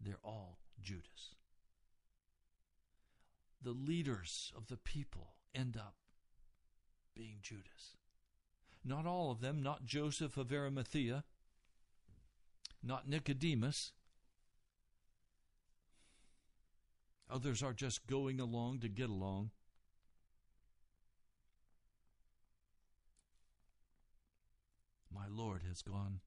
[0.00, 1.34] they're all Judas.
[3.60, 5.96] The leaders of the people end up
[7.20, 7.98] being Judas.
[8.82, 11.24] Not all of them, not Joseph of Arimathea,
[12.82, 13.92] not Nicodemus.
[17.30, 19.50] Others are just going along to get along.
[25.14, 26.20] My Lord has gone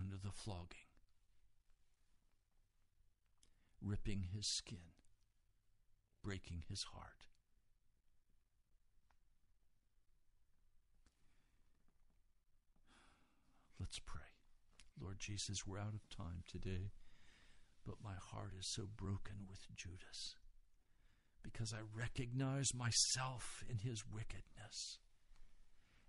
[0.00, 0.88] under the flogging,
[3.82, 4.94] ripping his skin,
[6.24, 7.28] breaking his heart.
[13.80, 14.22] Let's pray.
[15.00, 16.90] Lord Jesus, we're out of time today,
[17.86, 20.34] but my heart is so broken with Judas
[21.42, 24.98] because I recognize myself in his wickedness.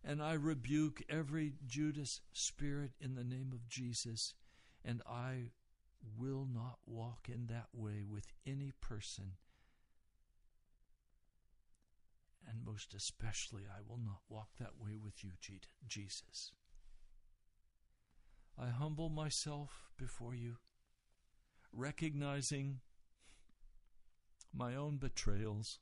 [0.03, 4.34] And I rebuke every Judas spirit in the name of Jesus,
[4.84, 5.51] and I
[6.17, 9.34] will not walk in that way with any person.
[12.47, 15.32] And most especially, I will not walk that way with you,
[15.88, 16.51] Jesus.
[18.62, 20.57] I humble myself before you,
[21.72, 22.80] recognizing
[24.53, 25.80] my own betrayals,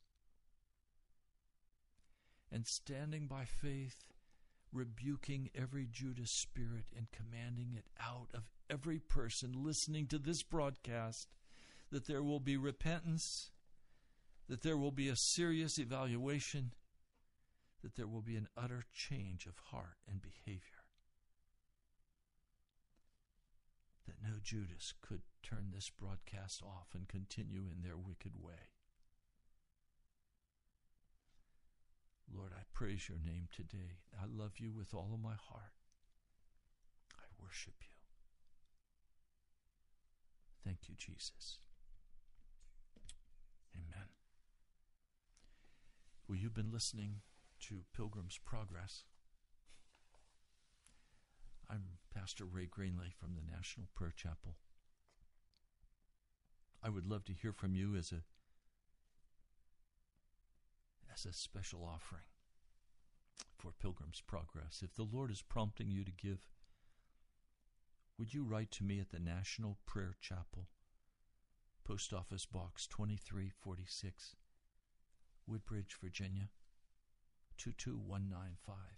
[2.52, 4.04] and standing by faith,
[4.72, 11.26] rebuking every Judas spirit and commanding it out of every person listening to this broadcast,
[11.90, 13.50] that there will be repentance,
[14.48, 16.72] that there will be a serious evaluation,
[17.82, 20.77] that there will be an utter change of heart and behavior.
[24.08, 28.72] That no Judas could turn this broadcast off and continue in their wicked way.
[32.34, 34.00] Lord, I praise your name today.
[34.18, 35.76] I love you with all of my heart.
[37.16, 37.94] I worship you.
[40.64, 41.58] Thank you, Jesus.
[43.74, 44.08] Amen.
[46.26, 47.20] Well, you've been listening
[47.68, 49.04] to Pilgrim's Progress.
[51.70, 54.56] I'm Pastor Ray Greenley from the National Prayer Chapel.
[56.82, 58.22] I would love to hear from you as a
[61.12, 62.22] as a special offering
[63.58, 64.82] for Pilgrim's Progress.
[64.82, 66.48] If the Lord is prompting you to give,
[68.18, 70.68] would you write to me at the National Prayer Chapel,
[71.84, 74.36] Post Office Box 2346,
[75.46, 76.48] Woodbridge, Virginia
[77.58, 78.97] 22195.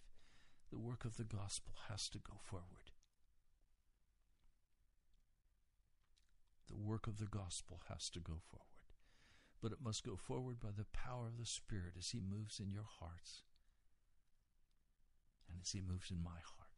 [0.71, 2.93] The work of the gospel has to go forward.
[6.69, 8.67] The work of the gospel has to go forward.
[9.61, 12.71] But it must go forward by the power of the Spirit as He moves in
[12.71, 13.43] your hearts
[15.49, 16.71] and as He moves in my heart.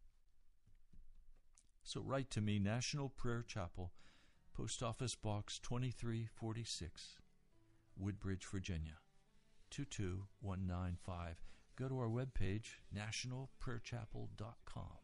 [1.84, 3.92] So write to me, National Prayer Chapel,
[4.54, 7.18] Post Office Box 2346,
[7.98, 8.98] Woodbridge, Virginia
[9.70, 11.42] 22195
[11.76, 14.98] go to our webpage, nationalprayerchapel.com.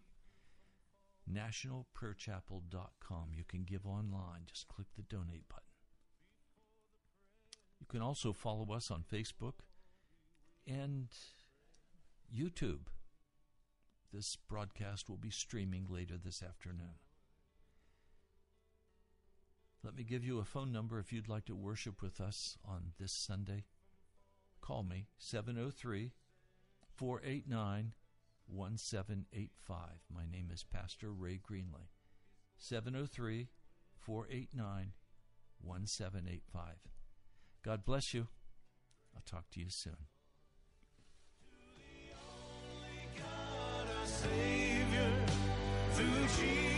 [1.31, 3.33] Nationalprayerchapel.com.
[3.35, 4.47] You can give online.
[4.47, 5.65] Just click the donate button.
[7.81, 9.61] You can also follow us on Facebook
[10.67, 11.09] and
[12.35, 12.89] YouTube.
[14.13, 16.99] This broadcast will be streaming later this afternoon.
[19.85, 22.93] Let me give you a phone number if you'd like to worship with us on
[22.99, 23.65] this Sunday.
[24.61, 26.13] Call me 703
[26.99, 27.93] 489
[28.49, 29.79] 1785.
[30.13, 31.91] My name is Pastor Ray Greenley.
[32.57, 33.47] 703
[34.01, 34.93] 489
[35.61, 36.65] 1785.
[37.65, 38.27] God bless you.
[39.15, 39.97] I'll talk to you soon.
[44.05, 45.13] Savior
[45.93, 46.78] through Jesus